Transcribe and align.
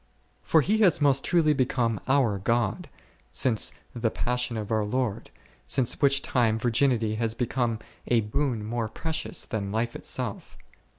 For 0.41 0.61
He 0.61 0.79
has 0.79 0.99
most 0.99 1.23
truly 1.23 1.53
become 1.53 1.99
our 2.07 2.39
God 2.39 2.89
since 3.31 3.71
the 3.93 4.09
Passion 4.09 4.57
of 4.57 4.71
our 4.71 4.83
Lord, 4.83 5.29
since 5.67 6.01
which 6.01 6.23
time 6.23 6.57
virginity 6.57 7.13
has 7.17 7.35
be 7.35 7.45
come 7.45 7.77
a 8.07 8.21
boon 8.21 8.65
more 8.65 8.87
precious 8.89 9.43
than 9.45 9.71
life 9.71 9.95
itself. 9.95 10.57